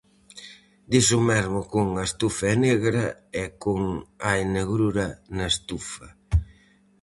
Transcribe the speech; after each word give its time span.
Dise 0.91 1.13
o 1.19 1.21
mesmo 1.31 1.59
con 1.73 1.87
"a 2.01 2.03
estufa 2.09 2.43
é 2.53 2.55
negra" 2.67 3.05
e 3.41 3.43
con 3.63 3.81
"hai 4.25 4.41
negrura 4.57 5.07
na 5.35 5.45
estufa". 5.53 6.07